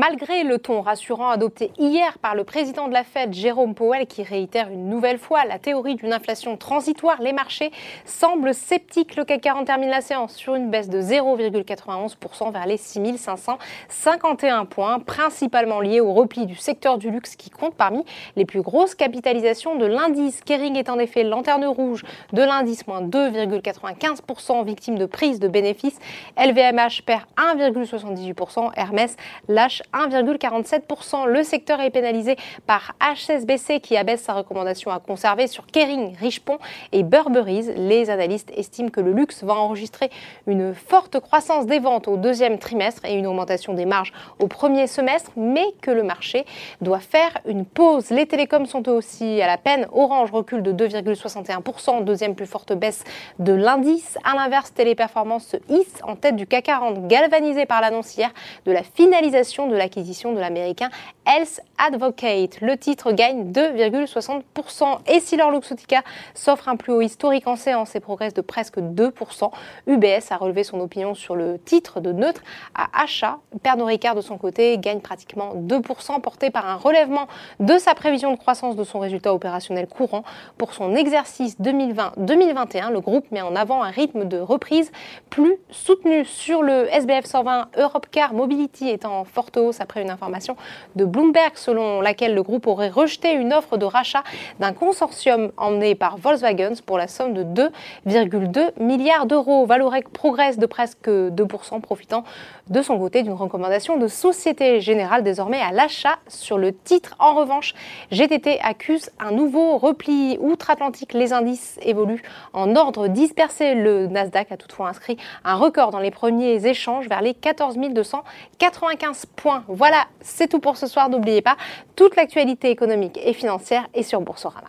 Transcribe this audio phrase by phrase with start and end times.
[0.00, 4.22] Malgré le ton rassurant adopté hier par le président de la Fed, Jérôme Powell, qui
[4.22, 7.70] réitère une nouvelle fois la théorie d'une inflation transitoire, les marchés
[8.06, 9.14] semblent sceptiques.
[9.16, 15.00] Le CAC 40 termine la séance sur une baisse de 0,91% vers les 6551 points,
[15.00, 18.02] principalement liée au repli du secteur du luxe qui compte parmi
[18.36, 20.40] les plus grosses capitalisations de l'indice.
[20.40, 25.98] Kering est en effet lanterne rouge de l'indice, moins 2,95%, victime de prise de bénéfices.
[26.38, 29.14] LVMH perd 1,78%, Hermès
[29.46, 31.26] lâche 1,47%.
[31.26, 32.36] Le secteur est pénalisé
[32.66, 36.58] par HSBC qui abaisse sa recommandation à conserver sur Kering, Richemont
[36.92, 37.62] et Burberry.
[37.76, 40.10] Les analystes estiment que le luxe va enregistrer
[40.46, 44.86] une forte croissance des ventes au deuxième trimestre et une augmentation des marges au premier
[44.86, 46.46] semestre, mais que le marché
[46.80, 48.10] doit faire une pause.
[48.10, 49.86] Les télécoms sont aussi à la peine.
[49.92, 53.04] Orange recule de 2,61%, deuxième plus forte baisse
[53.38, 54.16] de l'indice.
[54.24, 58.30] À l'inverse, Téléperformance se hisse en tête du CAC 40, galvanisé par l'annonce hier
[58.64, 60.90] de la finalisation de l'acquisition de l'américain
[61.26, 62.60] Health Advocate.
[62.60, 64.98] Le titre gagne 2,60%.
[65.06, 66.02] Et si leur Luxottica
[66.34, 69.50] s'offre un plus haut historique en séance et progresse de presque 2%,
[69.86, 72.42] UBS a relevé son opinion sur le titre de neutre
[72.74, 73.38] à achat.
[73.62, 77.26] Pernod Ricard, de son côté, gagne pratiquement 2%, porté par un relèvement
[77.58, 80.24] de sa prévision de croissance de son résultat opérationnel courant.
[80.58, 84.92] Pour son exercice 2020-2021, le groupe met en avant un rythme de reprise
[85.30, 90.10] plus soutenu sur le SBF 120 Europe Car Mobility étant en forte hausse après une
[90.10, 90.56] information
[90.96, 94.24] de Bloomberg selon laquelle le groupe aurait rejeté une offre de rachat
[94.58, 99.66] d'un consortium emmené par Volkswagen pour la somme de 2,2 milliards d'euros.
[99.66, 102.24] Valorec progresse de presque 2%, profitant
[102.68, 107.14] de son côté d'une recommandation de Société Générale désormais à l'achat sur le titre.
[107.18, 107.74] En revanche,
[108.10, 111.12] GTT accuse un nouveau repli outre-Atlantique.
[111.12, 113.74] Les indices évoluent en ordre dispersé.
[113.74, 119.26] Le Nasdaq a toutefois inscrit un record dans les premiers échanges vers les 14 295
[119.36, 119.59] points.
[119.68, 121.08] Voilà, c'est tout pour ce soir.
[121.08, 121.56] N'oubliez pas,
[121.96, 124.68] toute l'actualité économique et financière est sur Boursorama.